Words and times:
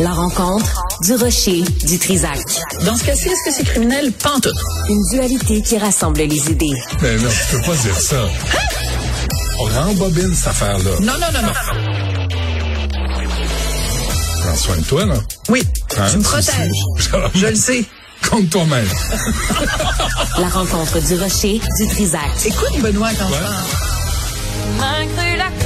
La 0.00 0.10
rencontre 0.10 0.82
du 1.02 1.14
rocher 1.14 1.62
du 1.86 1.98
Trisac. 1.98 2.38
Dans 2.84 2.96
ce 2.96 3.04
cas-ci, 3.04 3.28
est-ce 3.28 3.44
que 3.48 3.52
c'est 3.56 3.64
criminel? 3.64 4.12
Pantoute. 4.12 4.52
Une 4.88 5.00
dualité 5.12 5.62
qui 5.62 5.78
rassemble 5.78 6.18
les 6.20 6.50
idées. 6.50 6.72
Mais 7.00 7.16
non, 7.16 7.28
tu 7.30 7.56
peux 7.56 7.62
pas 7.62 7.76
dire 7.76 7.98
ça. 7.98 8.16
On 9.60 9.64
rembobine 9.64 10.34
cette 10.34 10.48
affaire-là. 10.48 10.90
Non, 11.00 11.12
non, 11.12 11.26
non, 11.32 11.42
non. 11.42 11.52
Prends 14.42 14.56
soin 14.56 14.76
de 14.76 14.82
toi, 14.84 15.06
là. 15.06 15.14
Oui, 15.48 15.62
Hein? 15.96 16.06
tu 16.10 16.18
me 16.18 16.22
protèges. 16.22 17.32
Je 17.34 17.46
le 17.46 17.54
sais. 17.54 17.84
Compte 18.28 18.50
toi-même. 18.50 18.88
La 20.38 20.48
rencontre 20.48 20.98
du 21.00 21.14
rocher 21.16 21.60
du 21.78 21.86
Trisac. 21.88 22.20
Écoute, 22.46 22.80
Benoît, 22.80 23.10
quand 23.18 23.28
je 23.28 23.32
parle. 23.34 23.54
Malgré 24.78 25.36
l'accoutumance, 25.36 25.63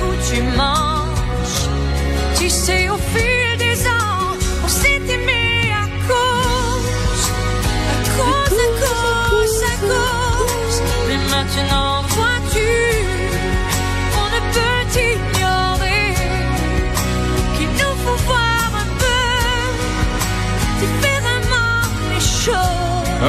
tu 2.37 2.51
sais, 2.51 2.89
au 2.91 2.97
fil 2.97 3.38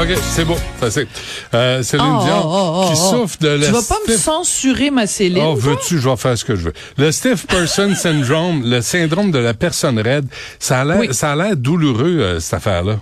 OK, 0.01 0.17
c'est 0.31 0.45
beau. 0.45 0.55
C'est, 0.89 1.07
euh, 1.53 1.83
Céline 1.83 2.05
Oh, 2.07 2.23
Dion 2.23 2.41
oh, 2.45 2.85
oh, 2.85 2.85
qui 2.87 3.01
oh. 3.01 3.09
souffre 3.11 3.37
de 3.41 3.49
la 3.49 3.65
Tu 3.65 3.71
vas 3.73 3.81
pas 3.81 3.97
me 4.07 4.15
censurer 4.15 4.91
ma 4.91 5.07
Céline. 5.07 5.43
Oh, 5.45 5.55
veux-tu, 5.55 5.99
je 5.99 6.07
vais 6.07 6.15
faire 6.15 6.37
ce 6.37 6.45
que 6.45 6.55
je 6.55 6.61
veux. 6.61 6.73
Le 6.97 7.11
stiff 7.11 7.45
person 7.45 7.93
syndrome, 7.95 8.63
le 8.63 8.79
syndrome 8.79 9.31
de 9.31 9.39
la 9.39 9.53
personne 9.53 9.99
raide, 9.99 10.25
ça 10.57 10.79
a 10.79 10.85
l'air, 10.85 10.99
Oui. 10.99 11.09
ça 11.11 11.33
a 11.33 11.35
l'air 11.35 11.57
douloureux, 11.57 12.19
euh, 12.19 12.39
cette 12.39 12.53
affaire-là. 12.53 13.01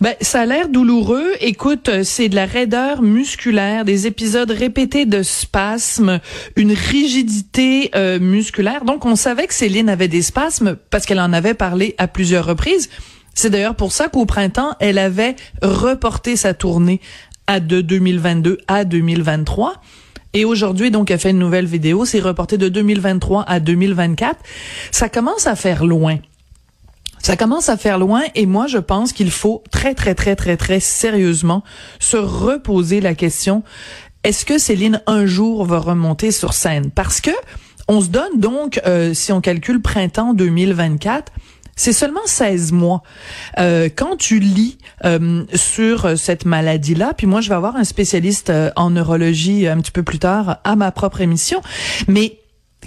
Ben, 0.00 0.14
ça 0.22 0.40
a 0.40 0.46
l'air 0.46 0.70
douloureux. 0.70 1.32
Écoute, 1.40 1.90
euh, 1.90 2.02
c'est 2.02 2.30
de 2.30 2.34
la 2.34 2.46
raideur 2.46 3.02
musculaire, 3.02 3.84
des 3.84 4.06
épisodes 4.06 4.50
répétés 4.50 5.04
de 5.04 5.22
spasmes, 5.22 6.18
une 6.56 6.72
rigidité 6.72 7.90
euh, 7.94 8.18
musculaire. 8.18 8.86
Donc, 8.86 9.04
on 9.04 9.16
savait 9.16 9.48
que 9.48 9.54
Céline 9.54 9.90
avait 9.90 10.08
des 10.08 10.22
spasmes 10.22 10.78
parce 10.88 11.04
qu'elle 11.04 11.20
en 11.20 11.34
avait 11.34 11.52
parlé 11.52 11.94
à 11.98 12.08
plusieurs 12.08 12.46
reprises. 12.46 12.88
C'est 13.38 13.50
d'ailleurs 13.50 13.76
pour 13.76 13.92
ça 13.92 14.08
qu'au 14.08 14.26
printemps, 14.26 14.74
elle 14.80 14.98
avait 14.98 15.36
reporté 15.62 16.34
sa 16.34 16.54
tournée 16.54 17.00
à 17.46 17.60
de 17.60 17.80
2022 17.80 18.58
à 18.66 18.84
2023. 18.84 19.74
Et 20.34 20.44
aujourd'hui, 20.44 20.90
donc, 20.90 21.12
elle 21.12 21.20
fait 21.20 21.30
une 21.30 21.38
nouvelle 21.38 21.66
vidéo. 21.66 22.04
C'est 22.04 22.18
reporté 22.18 22.58
de 22.58 22.68
2023 22.68 23.44
à 23.44 23.60
2024. 23.60 24.40
Ça 24.90 25.08
commence 25.08 25.46
à 25.46 25.54
faire 25.54 25.84
loin. 25.84 26.18
Ça 27.20 27.36
commence 27.36 27.68
à 27.68 27.76
faire 27.76 28.00
loin 28.00 28.22
et 28.34 28.44
moi 28.44 28.66
je 28.66 28.78
pense 28.78 29.12
qu'il 29.12 29.30
faut 29.30 29.62
très 29.70 29.94
très 29.94 30.14
très 30.14 30.34
très 30.34 30.56
très 30.56 30.80
sérieusement 30.80 31.64
se 31.98 32.16
reposer 32.16 33.00
la 33.00 33.14
question 33.14 33.64
est-ce 34.22 34.44
que 34.44 34.56
Céline 34.58 35.02
un 35.06 35.26
jour 35.26 35.64
va 35.64 35.78
remonter 35.78 36.30
sur 36.30 36.52
scène? 36.52 36.90
Parce 36.92 37.20
que 37.20 37.32
on 37.88 38.00
se 38.00 38.08
donne 38.08 38.38
donc 38.38 38.80
euh, 38.86 39.14
si 39.14 39.32
on 39.32 39.40
calcule 39.40 39.80
printemps 39.80 40.34
2024 40.34 41.32
c'est 41.78 41.92
seulement 41.94 42.20
16 42.26 42.72
mois. 42.72 43.02
Euh, 43.58 43.88
quand 43.94 44.16
tu 44.16 44.38
lis 44.40 44.76
euh, 45.04 45.44
sur 45.54 46.18
cette 46.18 46.44
maladie-là, 46.44 47.14
puis 47.16 47.26
moi 47.26 47.40
je 47.40 47.48
vais 47.48 47.54
avoir 47.54 47.76
un 47.76 47.84
spécialiste 47.84 48.50
euh, 48.50 48.70
en 48.76 48.90
neurologie 48.90 49.66
euh, 49.66 49.72
un 49.72 49.80
petit 49.80 49.92
peu 49.92 50.02
plus 50.02 50.18
tard 50.18 50.58
à 50.64 50.76
ma 50.76 50.90
propre 50.92 51.20
émission, 51.20 51.62
mais 52.08 52.38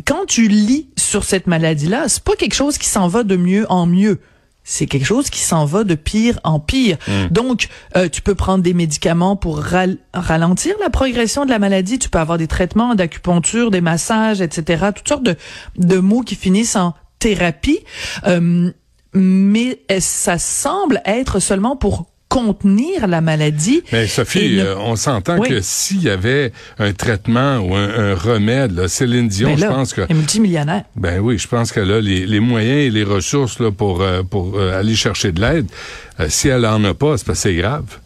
quand 0.06 0.26
tu 0.28 0.48
lis 0.48 0.90
sur 0.98 1.24
cette 1.24 1.48
maladie-là, 1.48 2.08
c'est 2.08 2.24
pas 2.24 2.36
quelque 2.36 2.54
chose 2.54 2.78
qui 2.78 2.88
s'en 2.88 3.08
va 3.08 3.24
de 3.24 3.36
mieux 3.36 3.66
en 3.72 3.86
mieux. 3.86 4.20
C'est 4.64 4.86
quelque 4.86 5.06
chose 5.06 5.30
qui 5.32 5.40
s'en 5.40 5.66
va 5.66 5.84
de 5.84 5.96
pire 5.96 6.40
en 6.44 6.60
pire. 6.60 6.98
Donc, 7.32 7.68
euh, 7.98 8.08
tu 8.10 8.22
peux 8.22 8.36
prendre 8.36 8.64
des 8.64 8.76
médicaments 8.76 9.36
pour 9.36 9.58
ral- 9.60 9.98
ralentir 10.14 10.76
la 10.80 10.92
progression 10.92 11.46
de 11.46 11.50
la 11.50 11.58
maladie. 11.58 11.98
Tu 11.98 12.10
peux 12.10 12.20
avoir 12.20 12.38
des 12.38 12.46
traitements 12.48 12.94
d'acupuncture, 12.94 13.72
des 13.72 13.82
massages, 13.82 14.40
etc. 14.40 14.90
Toutes 14.96 15.08
sortes 15.08 15.24
de, 15.24 15.36
de 15.78 15.98
mots 15.98 16.22
qui 16.22 16.36
finissent 16.36 16.76
en 16.76 16.94
thérapie. 17.18 17.80
Euh, 18.28 18.72
mais 19.14 19.80
ça 20.00 20.38
semble 20.38 21.02
être 21.06 21.40
seulement 21.40 21.76
pour 21.76 22.08
contenir 22.30 23.08
la 23.08 23.20
maladie? 23.20 23.84
Mais 23.92 24.08
Sophie, 24.08 24.56
ne- 24.56 24.64
euh, 24.64 24.78
on 24.78 24.96
s'entend 24.96 25.38
Oui. 25.38 25.50
que 25.50 25.60
s'il 25.62 26.02
y 26.04 26.10
avait 26.10 26.54
un 26.80 26.94
traitement 26.94 27.58
ou 27.58 27.76
un, 27.76 27.90
un 27.90 28.16
remède, 28.16 28.72
là, 28.72 28.88
Céline 28.88 29.28
Dion, 29.28 29.50
Ben 29.50 29.58
je 29.60 29.66
pense 29.66 29.94
que 29.94 30.02
elle 30.02 30.12
est 30.12 30.14
multimillionnaire. 30.20 30.84
Ben 30.96 31.20
oui, 31.20 31.38
je 31.38 31.48
pense 31.50 31.74
qu'elle 31.74 31.92
a 31.92 32.00
les, 32.00 32.26
les 32.26 32.40
moyens 32.40 32.78
et 32.80 32.90
les 32.90 33.04
ressources 33.04 33.60
là, 33.60 33.70
pour, 33.72 34.02
euh, 34.02 34.24
pour 34.24 34.58
euh, 34.58 34.80
aller 34.80 34.96
chercher 34.96 35.34
de 35.34 35.42
l'aide. 35.42 35.68
Si 36.30 36.48
elle 36.48 36.66
en 36.66 36.82
a 36.86 36.94
pas, 36.94 37.18
c'est 37.18 37.26
parce 37.26 37.40
que 37.40 37.50
c'est 37.50 37.56
grave. 37.56 38.00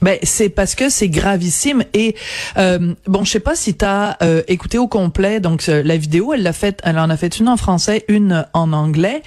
Ben 0.00 0.18
c'est 0.22 0.48
parce 0.48 0.74
que 0.74 0.88
c'est 0.88 1.08
gravissime 1.08 1.84
et 1.94 2.16
euh, 2.56 2.94
bon 3.06 3.24
je 3.24 3.30
sais 3.30 3.40
pas 3.40 3.54
si 3.54 3.76
tu 3.76 3.84
as 3.84 4.16
écouté 4.48 4.76
au 4.76 4.88
complet 4.88 5.38
donc 5.38 5.68
euh, 5.68 5.82
la 5.84 5.96
vidéo 5.96 6.32
elle 6.34 6.42
l'a 6.42 6.52
fait 6.52 6.80
elle 6.84 6.98
en 6.98 7.10
a 7.10 7.16
fait 7.16 7.38
une 7.38 7.48
en 7.48 7.56
français 7.56 8.04
une 8.08 8.44
en 8.54 8.72
anglais 8.72 9.22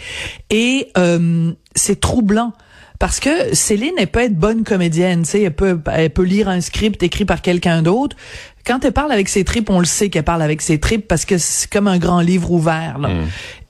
et 0.50 0.90
euh, 0.98 1.52
c'est 1.76 2.02
troublant 2.02 2.52
parce 3.00 3.20
que 3.20 3.56
Céline 3.56 3.94
elle 3.98 4.08
peut 4.08 4.20
être 4.20 4.36
bonne 4.36 4.64
comédienne 4.64 5.24
tu 5.24 5.30
sais 5.30 5.42
elle 5.44 5.56
peut 5.56 5.80
elle 5.92 6.10
peut 6.10 6.24
lire 6.24 6.50
un 6.50 6.60
script 6.60 7.02
écrit 7.02 7.26
par 7.26 7.42
quelqu'un 7.42 7.82
d'autre. 7.82 8.16
Quand 8.66 8.84
elle 8.86 8.92
parle 8.92 9.12
avec 9.12 9.30
ses 9.30 9.44
tripes 9.44 9.70
on 9.70 9.80
le 9.80 9.86
sait 9.86 10.10
qu'elle 10.10 10.24
parle 10.24 10.42
avec 10.42 10.62
ses 10.62 10.80
tripes 10.80 11.08
parce 11.08 11.26
que 11.26 11.38
c'est 11.38 11.70
comme 11.70 11.88
un 11.88 11.98
grand 11.98 12.20
livre 12.20 12.52
ouvert 12.52 13.00
là. 13.00 13.10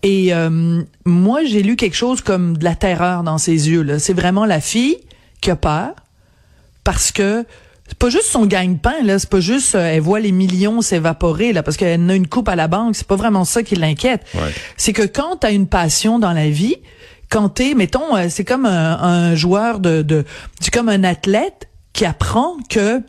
et 0.03 0.33
euh, 0.33 0.81
moi 1.05 1.43
j'ai 1.45 1.61
lu 1.61 1.75
quelque 1.75 1.95
chose 1.95 2.21
comme 2.21 2.57
de 2.57 2.63
la 2.63 2.75
terreur 2.75 3.23
dans 3.23 3.37
ses 3.37 3.69
yeux 3.69 3.83
là. 3.83 3.99
C'est 3.99 4.13
vraiment 4.13 4.45
la 4.45 4.59
fille 4.59 4.97
qui 5.41 5.51
a 5.51 5.55
peur 5.55 5.93
parce 6.83 7.11
que 7.11 7.45
c'est 7.87 7.97
pas 7.97 8.09
juste 8.09 8.25
son 8.25 8.45
gagne-pain 8.45 9.03
là, 9.03 9.19
c'est 9.19 9.29
pas 9.29 9.41
juste 9.41 9.75
euh, 9.75 9.85
elle 9.85 10.01
voit 10.01 10.19
les 10.19 10.31
millions 10.31 10.81
s'évaporer 10.81 11.51
là 11.53 11.61
parce 11.63 11.77
qu'elle 11.77 12.09
a 12.09 12.15
une 12.15 12.27
coupe 12.27 12.47
à 12.47 12.55
la 12.55 12.67
banque, 12.67 12.95
c'est 12.95 13.07
pas 13.07 13.15
vraiment 13.15 13.43
ça 13.45 13.63
qui 13.63 13.75
l'inquiète. 13.75 14.25
Ouais. 14.33 14.51
C'est 14.77 14.93
que 14.93 15.03
quand 15.03 15.37
tu 15.41 15.47
as 15.47 15.51
une 15.51 15.67
passion 15.67 16.19
dans 16.19 16.33
la 16.33 16.49
vie, 16.49 16.77
quand 17.29 17.49
t'es 17.49 17.73
mettons 17.73 18.15
euh, 18.15 18.27
c'est 18.29 18.45
comme 18.45 18.65
un, 18.65 18.97
un 19.01 19.35
joueur 19.35 19.79
de 19.79 20.01
de 20.01 20.25
c'est 20.59 20.73
comme 20.73 20.89
un 20.89 21.03
athlète 21.03 21.69
qui 21.93 22.05
apprend 22.05 22.55
que 22.69 23.01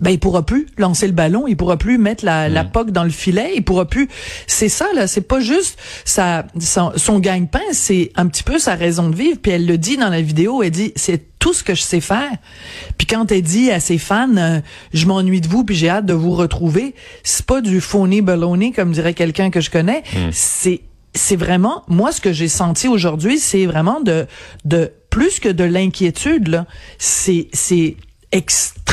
ben 0.00 0.10
il 0.10 0.18
pourra 0.18 0.44
plus 0.44 0.66
lancer 0.76 1.06
le 1.06 1.12
ballon, 1.12 1.46
il 1.46 1.56
pourra 1.56 1.76
plus 1.76 1.98
mettre 1.98 2.24
la, 2.24 2.48
la 2.48 2.64
poque 2.64 2.90
dans 2.90 3.04
le 3.04 3.10
filet, 3.10 3.52
il 3.56 3.64
pourra 3.64 3.86
plus. 3.86 4.08
C'est 4.46 4.68
ça 4.68 4.86
là, 4.94 5.06
c'est 5.06 5.22
pas 5.22 5.40
juste 5.40 5.78
sa 6.04 6.46
son, 6.60 6.92
son 6.96 7.18
gagne-pain, 7.18 7.60
c'est 7.72 8.12
un 8.16 8.26
petit 8.26 8.42
peu 8.42 8.58
sa 8.58 8.74
raison 8.74 9.08
de 9.08 9.16
vivre. 9.16 9.38
Puis 9.42 9.52
elle 9.52 9.66
le 9.66 9.78
dit 9.78 9.96
dans 9.96 10.08
la 10.08 10.20
vidéo, 10.20 10.62
elle 10.62 10.70
dit 10.70 10.92
c'est 10.96 11.38
tout 11.38 11.52
ce 11.52 11.64
que 11.64 11.74
je 11.74 11.82
sais 11.82 12.00
faire. 12.00 12.30
Puis 12.96 13.06
quand 13.06 13.30
elle 13.32 13.42
dit 13.42 13.70
à 13.70 13.80
ses 13.80 13.98
fans, 13.98 14.36
euh, 14.36 14.60
je 14.92 15.06
m'ennuie 15.06 15.40
de 15.40 15.48
vous 15.48 15.64
puis 15.64 15.74
j'ai 15.74 15.88
hâte 15.88 16.06
de 16.06 16.14
vous 16.14 16.32
retrouver, 16.32 16.94
c'est 17.22 17.46
pas 17.46 17.60
du 17.60 17.80
phony 17.80 18.22
baloney 18.22 18.72
comme 18.72 18.92
dirait 18.92 19.14
quelqu'un 19.14 19.50
que 19.50 19.60
je 19.60 19.70
connais. 19.70 20.02
C'est 20.32 20.82
c'est 21.14 21.36
vraiment 21.36 21.82
moi 21.88 22.12
ce 22.12 22.20
que 22.20 22.32
j'ai 22.32 22.48
senti 22.48 22.86
aujourd'hui, 22.86 23.38
c'est 23.38 23.66
vraiment 23.66 24.00
de 24.00 24.26
de 24.64 24.92
plus 25.10 25.40
que 25.40 25.48
de 25.48 25.64
l'inquiétude 25.64 26.48
là. 26.48 26.66
C'est 26.98 27.48
c'est 27.52 27.96
extrêmement 28.30 28.87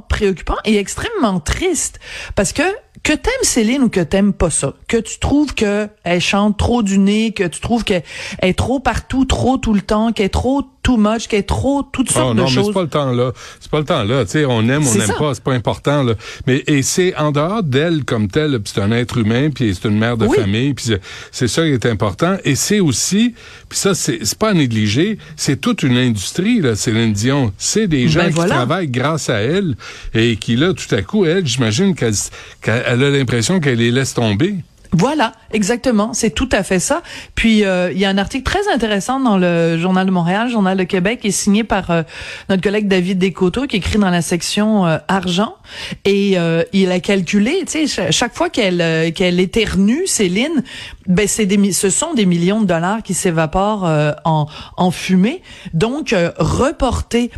préoccupant 0.00 0.56
et 0.64 0.78
extrêmement 0.78 1.40
triste 1.40 2.00
parce 2.34 2.52
que 2.52 2.62
que 3.02 3.12
t'aimes 3.12 3.32
Céline 3.42 3.82
ou 3.82 3.88
que 3.88 4.00
t'aimes 4.00 4.32
pas 4.32 4.50
ça, 4.50 4.74
que 4.88 4.96
tu 4.96 5.18
trouves 5.18 5.54
que 5.54 5.88
elle 6.04 6.20
chante 6.20 6.56
trop 6.58 6.82
du 6.82 6.98
nez, 6.98 7.32
que 7.32 7.44
tu 7.44 7.60
trouves 7.60 7.84
qu'elle 7.84 8.02
est 8.40 8.56
trop 8.56 8.80
partout, 8.80 9.24
trop 9.24 9.58
tout 9.58 9.74
le 9.74 9.82
temps, 9.82 10.12
qu'elle 10.12 10.26
est 10.26 10.28
trop 10.30 10.62
too 10.82 10.96
much, 10.98 11.28
qu'elle 11.28 11.40
est 11.40 11.42
trop 11.44 11.82
toutes 11.82 12.10
sortes 12.10 12.28
Oh 12.30 12.34
de 12.34 12.38
non, 12.40 12.44
mais 12.44 12.50
choses. 12.50 12.66
c'est 12.66 12.72
pas 12.72 12.82
le 12.82 12.88
temps 12.88 13.12
là. 13.12 13.32
C'est 13.58 13.70
pas 13.70 13.78
le 13.78 13.84
temps 13.84 14.04
là. 14.04 14.24
Tu 14.24 14.32
sais, 14.32 14.44
on 14.44 14.60
aime, 14.68 14.86
on 14.86 14.94
n'aime 14.94 15.12
pas, 15.18 15.34
c'est 15.34 15.42
pas 15.42 15.52
important 15.54 16.02
là. 16.02 16.14
Mais 16.46 16.62
et 16.66 16.82
c'est 16.82 17.14
en 17.16 17.32
dehors 17.32 17.62
d'elle 17.62 18.04
comme 18.04 18.28
telle, 18.28 18.58
c'est 18.64 18.80
un 18.80 18.92
être 18.92 19.18
humain, 19.18 19.50
puis 19.50 19.74
c'est 19.74 19.88
une 19.88 19.98
mère 19.98 20.16
de 20.16 20.26
Oui. 20.26 20.36
famille, 20.38 20.74
puis 20.74 20.86
c'est- 21.32 21.46
ça 21.48 21.62
qui 21.62 21.72
est 21.72 21.86
important. 21.86 22.36
Et 22.44 22.54
c'est 22.54 22.80
aussi, 22.80 23.34
puis 23.68 23.78
ça 23.78 23.94
c'est 23.94 24.38
pas 24.38 24.50
à 24.50 24.54
négliger, 24.54 25.18
c'est 25.36 25.60
toute 25.60 25.82
une 25.82 25.96
industrie 25.96 26.60
là. 26.60 26.74
Céline 26.76 27.12
Dion, 27.12 27.52
c'est 27.58 27.86
des 27.86 28.08
gens 28.08 28.20
Ben 28.20 28.28
qui 28.28 28.34
voilà. 28.34 28.54
travaillent 28.54 28.88
grâce 28.88 29.28
à 29.30 29.38
elle 29.40 29.76
et 30.14 30.36
qui 30.36 30.56
là 30.56 30.72
tout 30.74 30.94
à 30.94 31.02
coup, 31.02 31.24
elle, 31.24 31.46
j'imagine 31.46 31.94
qu'elle 31.94 32.14
qu'elle 32.60 32.83
elle 32.86 33.02
a 33.02 33.10
l'impression 33.10 33.60
qu'elle 33.60 33.78
les 33.78 33.90
laisse 33.90 34.14
tomber. 34.14 34.56
Voilà, 34.96 35.32
exactement, 35.52 36.14
c'est 36.14 36.30
tout 36.30 36.48
à 36.52 36.62
fait 36.62 36.78
ça. 36.78 37.02
Puis 37.34 37.64
euh, 37.64 37.90
il 37.90 37.98
y 37.98 38.04
a 38.04 38.08
un 38.08 38.16
article 38.16 38.44
très 38.44 38.68
intéressant 38.72 39.18
dans 39.18 39.36
le 39.36 39.76
Journal 39.76 40.06
de 40.06 40.12
Montréal, 40.12 40.48
Journal 40.48 40.78
de 40.78 40.84
Québec, 40.84 41.18
qui 41.20 41.28
est 41.28 41.32
signé 41.32 41.64
par 41.64 41.90
euh, 41.90 42.02
notre 42.48 42.62
collègue 42.62 42.86
David 42.86 43.18
Descoteaux, 43.18 43.66
qui 43.66 43.78
écrit 43.78 43.98
dans 43.98 44.10
la 44.10 44.22
section 44.22 44.86
euh, 44.86 44.98
argent, 45.08 45.56
et 46.04 46.36
il 46.72 46.92
a 46.92 47.00
calculé, 47.00 47.64
tu 47.66 47.88
sais, 47.88 48.12
chaque 48.12 48.34
fois 48.34 48.50
qu'elle 48.50 49.12
qu'elle 49.14 49.40
éternue, 49.40 50.06
Céline, 50.06 50.62
ben 51.06 51.26
c'est 51.26 51.46
des, 51.46 51.72
ce 51.72 51.90
sont 51.90 52.14
des 52.14 52.24
millions 52.24 52.60
de 52.60 52.66
dollars 52.66 53.02
qui 53.02 53.14
s'évaporent 53.14 53.90
en 54.24 54.46
en 54.76 54.90
fumée. 54.90 55.42
Donc 55.72 56.14
reporter 56.38 57.30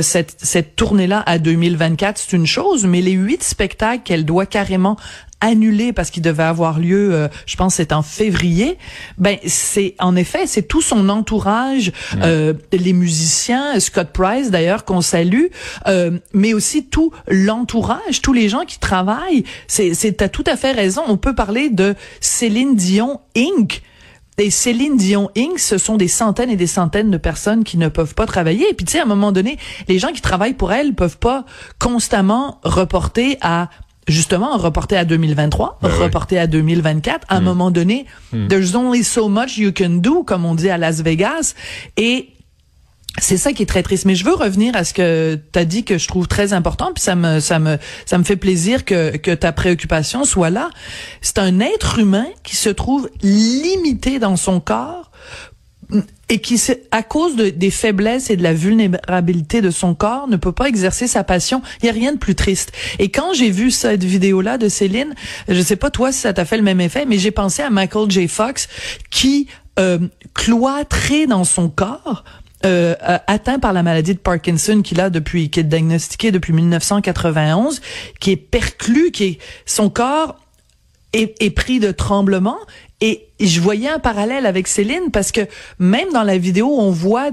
cette, 0.00 0.36
cette 0.40 0.76
tournée-là 0.76 1.22
à 1.26 1.38
2024, 1.38 2.18
c'est 2.18 2.36
une 2.36 2.46
chose, 2.46 2.86
mais 2.86 3.00
les 3.00 3.12
huit 3.12 3.42
spectacles 3.42 4.02
qu'elle 4.04 4.24
doit 4.24 4.46
carrément 4.46 4.96
annulé 5.42 5.92
parce 5.92 6.10
qu'il 6.10 6.22
devait 6.22 6.44
avoir 6.44 6.78
lieu, 6.78 7.12
euh, 7.12 7.28
je 7.46 7.56
pense 7.56 7.74
c'est 7.74 7.92
en 7.92 8.02
février, 8.02 8.78
ben 9.18 9.36
c'est 9.44 9.94
en 9.98 10.16
effet 10.16 10.46
c'est 10.46 10.62
tout 10.62 10.80
son 10.80 11.08
entourage, 11.08 11.92
euh, 12.22 12.54
les 12.72 12.92
musiciens, 12.92 13.78
Scott 13.80 14.08
Price 14.12 14.50
d'ailleurs 14.50 14.84
qu'on 14.84 15.00
salue, 15.00 15.46
euh, 15.88 16.18
mais 16.32 16.54
aussi 16.54 16.86
tout 16.86 17.12
l'entourage, 17.26 18.22
tous 18.22 18.32
les 18.32 18.48
gens 18.48 18.64
qui 18.64 18.78
travaillent. 18.78 19.44
C'est 19.66 19.94
c'est 19.94 20.12
t'as 20.12 20.28
tout 20.28 20.44
à 20.46 20.56
fait 20.56 20.72
raison. 20.72 21.02
On 21.08 21.16
peut 21.16 21.34
parler 21.34 21.68
de 21.68 21.94
Céline 22.20 22.76
Dion 22.76 23.20
Inc. 23.36 23.82
Et 24.38 24.50
Céline 24.50 24.96
Dion 24.96 25.30
Inc., 25.36 25.58
ce 25.58 25.78
sont 25.78 25.96
des 25.96 26.08
centaines 26.08 26.50
et 26.50 26.56
des 26.56 26.66
centaines 26.66 27.10
de 27.10 27.18
personnes 27.18 27.64
qui 27.64 27.76
ne 27.76 27.88
peuvent 27.88 28.14
pas 28.14 28.26
travailler. 28.26 28.68
Et 28.70 28.74
puis, 28.74 28.86
tu 28.86 28.92
sais, 28.92 29.00
à 29.00 29.02
un 29.02 29.06
moment 29.06 29.30
donné, 29.30 29.58
les 29.88 29.98
gens 29.98 30.12
qui 30.12 30.22
travaillent 30.22 30.54
pour 30.54 30.72
elle 30.72 30.94
peuvent 30.94 31.18
pas 31.18 31.44
constamment 31.78 32.58
reporter 32.64 33.36
à 33.40 33.68
justement 34.08 34.56
reporté 34.56 34.96
à 34.96 35.04
2023, 35.04 35.78
Ben 35.80 35.88
reporté 35.88 36.38
à 36.38 36.46
2024. 36.46 37.26
À 37.28 37.36
un 37.36 37.40
moment 37.40 37.70
donné, 37.70 38.06
there's 38.48 38.74
only 38.74 39.04
so 39.04 39.28
much 39.28 39.58
you 39.58 39.70
can 39.76 39.90
do, 39.90 40.24
comme 40.24 40.44
on 40.44 40.54
dit 40.54 40.70
à 40.70 40.78
Las 40.78 41.02
Vegas. 41.02 41.54
Et 41.96 42.30
c'est 43.18 43.36
ça 43.36 43.52
qui 43.52 43.62
est 43.62 43.66
très 43.66 43.82
triste. 43.82 44.04
Mais 44.06 44.14
je 44.14 44.24
veux 44.24 44.34
revenir 44.34 44.74
à 44.74 44.84
ce 44.84 44.94
que 44.94 45.38
tu 45.52 45.58
as 45.58 45.64
dit 45.64 45.84
que 45.84 45.98
je 45.98 46.08
trouve 46.08 46.28
très 46.28 46.52
important, 46.52 46.92
puis 46.94 47.02
ça 47.02 47.14
me 47.14 47.40
ça 47.40 47.58
me 47.58 47.78
ça 48.06 48.18
me 48.18 48.24
fait 48.24 48.36
plaisir 48.36 48.84
que 48.84 49.16
que 49.16 49.32
ta 49.32 49.52
préoccupation 49.52 50.24
soit 50.24 50.50
là. 50.50 50.70
C'est 51.20 51.38
un 51.38 51.60
être 51.60 51.98
humain 51.98 52.26
qui 52.42 52.56
se 52.56 52.70
trouve 52.70 53.10
limité 53.22 54.18
dans 54.18 54.36
son 54.36 54.60
corps 54.60 55.10
et 56.28 56.38
qui, 56.38 56.58
à 56.90 57.02
cause 57.02 57.36
de, 57.36 57.50
des 57.50 57.70
faiblesses 57.70 58.30
et 58.30 58.36
de 58.36 58.42
la 58.42 58.54
vulnérabilité 58.54 59.60
de 59.60 59.70
son 59.70 59.94
corps, 59.94 60.26
ne 60.28 60.36
peut 60.36 60.52
pas 60.52 60.66
exercer 60.66 61.06
sa 61.06 61.24
passion. 61.24 61.60
Il 61.82 61.86
y 61.86 61.88
a 61.90 61.92
rien 61.92 62.12
de 62.12 62.18
plus 62.18 62.34
triste. 62.34 62.72
Et 62.98 63.10
quand 63.10 63.34
j'ai 63.34 63.50
vu 63.50 63.70
cette 63.70 64.02
vidéo-là 64.02 64.56
de 64.56 64.70
Céline, 64.70 65.14
je 65.48 65.60
sais 65.60 65.76
pas 65.76 65.90
toi 65.90 66.10
si 66.10 66.20
ça 66.20 66.32
t'a 66.32 66.46
fait 66.46 66.56
le 66.56 66.62
même 66.62 66.80
effet, 66.80 67.04
mais 67.06 67.18
j'ai 67.18 67.30
pensé 67.30 67.62
à 67.62 67.68
Michael 67.68 68.10
J. 68.10 68.28
Fox 68.28 68.68
qui 69.10 69.48
euh, 69.78 69.98
cloîtré 70.34 71.26
dans 71.26 71.44
son 71.44 71.68
corps 71.68 72.24
euh, 72.64 72.94
atteint 73.26 73.58
par 73.58 73.72
la 73.72 73.82
maladie 73.82 74.14
de 74.14 74.18
Parkinson 74.18 74.82
qu'il 74.82 75.00
a 75.00 75.10
depuis, 75.10 75.50
qui 75.50 75.60
est 75.60 75.64
diagnostiqué 75.64 76.30
depuis 76.30 76.52
1991, 76.52 77.80
qui 78.20 78.30
est 78.32 78.36
perclus, 78.36 79.10
qui 79.10 79.24
est 79.24 79.38
son 79.66 79.90
corps 79.90 80.36
est, 81.12 81.34
est 81.42 81.50
pris 81.50 81.80
de 81.80 81.90
tremblements 81.92 82.58
et 83.00 83.26
je 83.40 83.60
voyais 83.60 83.88
un 83.88 83.98
parallèle 83.98 84.46
avec 84.46 84.68
Céline 84.68 85.10
parce 85.12 85.32
que 85.32 85.40
même 85.78 86.08
dans 86.12 86.22
la 86.22 86.38
vidéo, 86.38 86.68
on 86.78 86.90
voit 86.90 87.30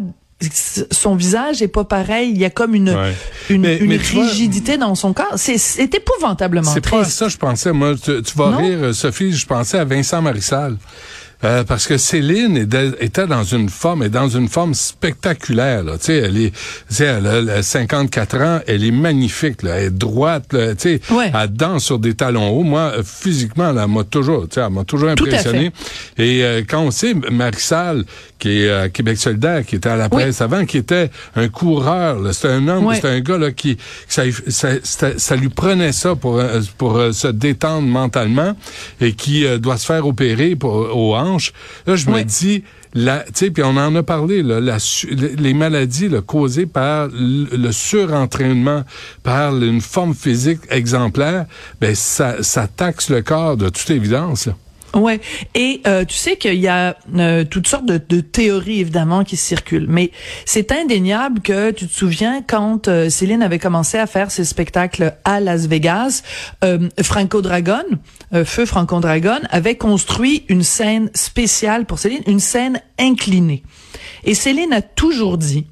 son 0.92 1.16
visage 1.16 1.62
est 1.62 1.68
pas 1.68 1.84
pareil. 1.84 2.32
Il 2.32 2.38
y 2.38 2.46
a 2.46 2.50
comme 2.50 2.74
une 2.74 2.90
Ouais. 2.92 3.14
une, 3.50 3.62
Mais- 3.62 3.78
une 3.78 3.88
mais 3.90 3.98
tu 4.00 4.16
vois- 4.16 4.26
rigidité 4.26 4.78
dans 4.78 4.96
son 4.96 5.12
corps. 5.14 5.34
C'est 5.36 5.58
c'est 5.58 5.94
épouvantablement 5.94 6.72
C'est 6.74 6.90
pas 6.90 7.02
à 7.02 7.06
ça 7.06 7.28
je 7.28 7.36
pensais. 7.38 7.74
Moi, 7.74 7.96
tu, 8.02 8.22
tu 8.24 8.38
vas 8.38 8.50
Non? 8.52 8.58
rire, 8.58 8.96
Sophie, 8.96 9.34
je 9.34 9.46
pensais 9.46 9.78
à 9.78 9.84
Vincent 9.86 10.22
Marissal. 10.22 10.78
Euh, 11.46 11.64
parce 11.64 11.88
que 11.88 11.98
Céline 11.98 12.58
était, 13.00 13.26
dans 13.28 13.44
une 13.44 13.70
forme, 13.70 14.04
est 14.04 14.10
dans 14.10 14.28
une 14.28 14.50
forme 14.50 14.74
spectaculaire. 14.74 15.84
Là. 15.84 15.98
Tu 15.98 16.06
sais, 16.06 16.18
elle 16.18 16.38
est, 16.38 16.54
elle 17.00 17.26
a, 17.28 17.34
elle 17.38 17.50
a 17.50 17.64
54 17.64 18.42
ans, 18.42 18.60
elle 18.68 18.84
est 18.84 18.92
magnifique. 18.92 19.64
Là. 19.64 19.76
Elle 19.78 19.86
est 19.86 19.90
droite. 19.98 20.52
Là, 20.52 20.76
tu 20.76 21.00
sais, 21.00 21.02
Ouais. 21.14 21.32
elle 21.34 21.50
danse 21.54 21.86
sur 21.86 21.98
des 22.00 22.14
talons 22.14 22.50
hauts. 22.50 22.64
Moi, 22.64 22.92
euh, 22.98 23.04
physiquement, 23.06 23.72
là, 23.72 23.84
elle 23.88 23.94
m'a 23.94 24.04
toujours, 24.04 24.50
tu 24.50 24.56
sais, 24.56 24.62
elle 24.62 24.74
m'a 24.74 24.84
toujours 24.84 25.10
impressionné. 25.10 25.72
Et 26.18 26.44
euh, 26.44 26.62
quand 26.68 26.82
on 26.82 26.92
sait 26.92 27.14
Marissal, 27.32 28.04
qui 28.38 28.62
est 28.64 28.72
à 28.72 28.90
Québec 28.90 29.18
solidaire, 29.18 29.66
qui 29.66 29.76
était 29.76 29.90
à 29.90 29.96
la 29.98 30.06
Oui. 30.12 30.24
presse 30.24 30.42
avant, 30.42 30.66
qui 30.66 30.78
était 30.78 31.10
un 31.36 31.48
coureur, 31.50 32.18
c'était 32.34 32.48
un 32.50 32.68
homme, 32.68 32.86
Ouais. 32.86 32.96
c'était 32.96 33.10
un 33.10 33.20
gars 33.20 33.38
là 33.38 33.52
qui, 33.52 33.78
ça, 34.08 34.24
ça, 34.48 34.70
ça, 34.84 35.18
ça 35.18 35.36
lui 35.36 35.50
prenait 35.50 35.92
ça 35.92 36.16
pour 36.16 36.38
euh, 36.40 36.62
pour 36.78 36.98
euh, 36.98 37.12
se 37.12 37.28
détendre 37.28 37.88
mentalement 37.88 38.56
et 39.02 39.14
qui 39.14 39.46
euh, 39.46 39.58
doit 39.58 39.78
se 39.78 39.86
faire 39.86 40.06
opérer 40.08 40.56
pour, 40.56 40.74
aux 40.96 41.16
Là, 41.86 41.96
je 41.96 42.10
me 42.10 42.24
dis, 42.24 42.64
la, 42.94 43.20
tu 43.20 43.32
sais, 43.36 43.52
puis 43.52 43.64
on 43.64 43.78
en 43.78 43.96
a 43.96 44.04
parlé, 44.04 44.42
là, 44.42 44.60
la, 44.60 44.78
les 45.12 45.54
maladies 45.54 46.10
là, 46.10 46.22
causées 46.22 46.66
par 46.66 47.08
le, 47.12 47.56
le 47.56 47.72
surentraînement, 47.72 48.84
par 49.24 49.56
une 49.56 49.82
forme 49.82 50.14
physique 50.14 50.60
exemplaire, 50.70 51.46
ben 51.82 51.94
ça, 51.96 52.42
ça 52.42 52.68
taxe 52.68 53.10
le 53.10 53.22
corps 53.22 53.58
de 53.58 53.70
toute 53.70 53.90
évidence. 53.90 54.48
là. 54.48 54.56
Ouais. 54.96 55.20
Et 55.56 55.82
euh, 55.88 56.04
tu 56.06 56.16
sais 56.16 56.38
qu'il 56.38 56.60
y 56.60 56.68
a 56.68 56.98
euh, 57.16 57.44
toutes 57.44 57.68
sortes 57.68 57.86
de, 57.86 58.00
de 58.10 58.22
théories 58.22 58.80
évidemment 58.80 59.24
qui 59.24 59.38
circulent, 59.38 59.88
mais 59.88 60.12
c'est 60.46 60.72
indéniable 60.72 61.42
que 61.42 61.72
tu 61.72 61.88
te 61.88 61.94
souviens 61.94 62.42
quand 62.42 62.88
euh, 62.88 63.10
Céline 63.10 63.44
avait 63.44 63.60
commencé 63.60 63.98
à 63.98 64.08
faire 64.08 64.32
ses 64.32 64.46
spectacles 64.46 65.16
à 65.26 65.40
Las 65.40 65.68
Vegas, 65.68 66.24
euh, 66.64 66.90
Franco 67.02 67.42
Dragon, 67.42 67.84
euh, 68.34 68.46
Feu 68.46 68.66
Franco 68.66 69.00
Dragon, 69.00 69.40
avait 69.52 69.76
construit 69.76 70.46
une 70.50 70.64
scène 70.64 71.12
spéciale 71.14 71.86
pour 71.86 72.00
Céline, 72.00 72.24
une 72.28 72.40
scène 72.40 72.82
inclinée. 72.98 73.64
Et 74.24 74.34
Céline 74.34 74.74
a 74.74 74.82
toujours 74.82 75.38
dit 75.38 75.68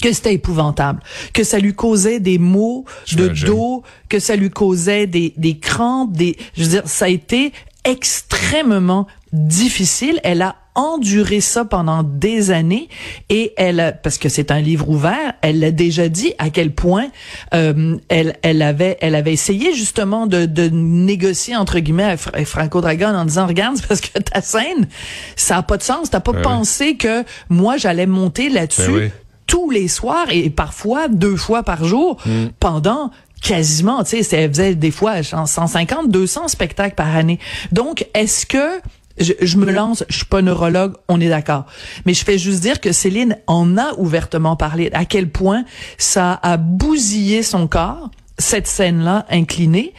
que 0.00 0.12
c'était 0.12 0.34
épouvantable, 0.34 1.02
que 1.32 1.42
ça 1.42 1.58
lui 1.58 1.74
causait 1.74 2.20
des 2.20 2.38
maux 2.38 2.84
de 3.12 3.28
dos, 3.28 3.82
que 4.08 4.18
ça 4.20 4.36
lui 4.36 4.50
causait 4.50 5.06
des, 5.06 5.34
des 5.36 5.58
crampes, 5.58 6.12
des, 6.12 6.36
je 6.56 6.62
veux 6.62 6.68
dire, 6.68 6.82
ça 6.86 7.06
a 7.06 7.08
été 7.08 7.52
extrêmement 7.84 9.06
difficile. 9.32 10.20
Elle 10.24 10.42
a 10.42 10.56
enduré 10.76 11.40
ça 11.40 11.64
pendant 11.64 12.02
des 12.04 12.50
années 12.52 12.88
et 13.28 13.52
elle, 13.56 13.98
parce 14.02 14.18
que 14.18 14.28
c'est 14.28 14.50
un 14.52 14.60
livre 14.60 14.88
ouvert, 14.88 15.34
elle 15.42 15.58
l'a 15.58 15.72
déjà 15.72 16.08
dit 16.08 16.32
à 16.38 16.48
quel 16.50 16.72
point 16.72 17.08
euh, 17.54 17.96
elle, 18.08 18.36
elle 18.42 18.62
avait, 18.62 18.96
elle 19.00 19.16
avait 19.16 19.32
essayé 19.32 19.74
justement 19.74 20.26
de, 20.26 20.46
de 20.46 20.68
négocier 20.72 21.56
entre 21.56 21.80
guillemets 21.80 22.16
avec 22.32 22.46
Franco 22.46 22.80
Dragon 22.80 23.08
en 23.08 23.24
disant 23.24 23.46
regarde 23.48 23.76
c'est 23.76 23.86
parce 23.88 24.00
que 24.00 24.18
ta 24.20 24.40
scène 24.40 24.86
ça 25.34 25.56
a 25.58 25.62
pas 25.62 25.76
de 25.76 25.82
sens, 25.82 26.08
t'as 26.10 26.20
pas 26.20 26.32
Ben 26.32 26.38
oui. 26.38 26.44
pensé 26.44 26.96
que 26.96 27.24
moi 27.48 27.76
j'allais 27.76 28.06
monter 28.06 28.48
là-dessus 28.48 28.82
Ben 28.86 28.94
oui. 28.94 29.10
tous 29.48 29.70
les 29.70 29.88
soirs 29.88 30.26
et 30.30 30.50
parfois 30.50 31.08
deux 31.08 31.36
fois 31.36 31.62
par 31.64 31.84
jour 31.84 32.16
Mm. 32.24 32.46
pendant 32.60 33.10
quasiment, 33.40 34.04
tu 34.04 34.10
sais, 34.10 34.22
ça 34.22 34.48
faisait 34.48 34.74
des 34.74 34.90
fois 34.90 35.22
genre 35.22 35.48
150, 35.48 36.10
200 36.10 36.48
spectacles 36.48 36.94
par 36.94 37.14
année. 37.14 37.38
Donc, 37.72 38.06
est-ce 38.14 38.46
que 38.46 38.80
je, 39.18 39.32
je 39.40 39.56
me 39.56 39.70
lance, 39.70 40.04
je 40.08 40.16
suis 40.18 40.26
pas 40.26 40.42
neurologue, 40.42 40.94
on 41.08 41.20
est 41.20 41.28
d'accord. 41.28 41.66
Mais 42.06 42.14
je 42.14 42.24
fais 42.24 42.38
juste 42.38 42.60
dire 42.60 42.80
que 42.80 42.92
Céline 42.92 43.36
en 43.46 43.76
a 43.76 43.94
ouvertement 43.98 44.56
parlé, 44.56 44.90
à 44.92 45.04
quel 45.04 45.28
point 45.28 45.64
ça 45.98 46.38
a 46.42 46.56
bousillé 46.56 47.42
son 47.42 47.66
corps, 47.66 48.10
cette 48.38 48.66
scène-là 48.66 49.26
inclinée. 49.30 49.92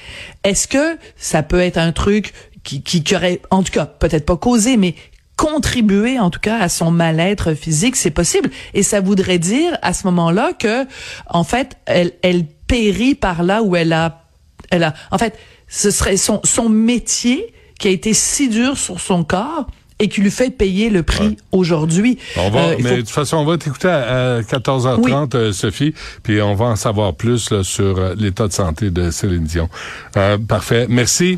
Est-ce 0.43 0.67
que 0.67 0.97
ça 1.15 1.43
peut 1.43 1.59
être 1.59 1.77
un 1.77 1.91
truc 1.91 2.33
qui, 2.63 2.81
qui, 2.81 3.03
qui 3.03 3.15
aurait, 3.15 3.41
en 3.51 3.63
tout 3.63 3.71
cas, 3.71 3.85
peut-être 3.85 4.25
pas 4.25 4.37
causé, 4.37 4.77
mais 4.77 4.95
contribuer 5.37 6.19
en 6.19 6.29
tout 6.29 6.39
cas 6.39 6.59
à 6.59 6.69
son 6.69 6.91
mal-être 6.91 7.55
physique, 7.55 7.95
c'est 7.95 8.11
possible. 8.11 8.51
Et 8.75 8.83
ça 8.83 9.01
voudrait 9.01 9.39
dire 9.39 9.75
à 9.81 9.93
ce 9.93 10.05
moment-là 10.07 10.53
que, 10.53 10.85
en 11.27 11.43
fait, 11.43 11.77
elle, 11.85 12.11
elle 12.21 12.45
périt 12.71 13.15
par 13.15 13.43
là 13.43 13.61
où 13.63 13.75
elle 13.75 13.91
a, 13.93 14.23
elle 14.69 14.83
a, 14.83 14.93
en 15.11 15.17
fait, 15.17 15.37
ce 15.67 15.91
serait 15.91 16.15
son, 16.17 16.39
son 16.45 16.69
métier 16.69 17.53
qui 17.77 17.87
a 17.89 17.91
été 17.91 18.13
si 18.13 18.47
dur 18.49 18.77
sur 18.77 18.99
son 19.01 19.23
corps 19.25 19.67
et 19.99 20.07
qui 20.07 20.21
lui 20.21 20.31
fait 20.31 20.49
payer 20.49 20.89
le 20.89 21.03
prix 21.03 21.37
aujourd'hui. 21.51 22.17
On 22.37 22.49
va, 22.49 22.59
Euh, 22.69 22.75
mais 22.79 22.89
faut- 22.89 22.95
de 22.95 23.01
toute 23.01 23.09
façon, 23.09 23.37
on 23.37 23.45
va 23.45 23.57
t'écouter 23.57 23.87
à, 23.89 24.37
à 24.37 24.41
14h30, 24.41 25.35
euh, 25.35 25.51
Sophie, 25.51 25.93
puis 26.23 26.41
on 26.41 26.55
va 26.55 26.65
en 26.65 26.75
savoir 26.75 27.13
plus 27.13 27.51
là, 27.51 27.63
sur 27.63 27.97
euh, 27.99 28.15
l'état 28.17 28.47
de 28.47 28.53
santé 28.53 28.89
de 28.89 29.11
Céline 29.11 29.43
Dion. 29.43 29.69
Euh, 30.17 30.37
parfait. 30.39 30.87
Merci. 30.89 31.37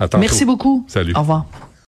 À. 0.00 0.08
Merci 0.18 0.44
beaucoup. 0.44 0.84
Salut. 0.88 1.12
Au 1.14 1.20
revoir. 1.20 1.44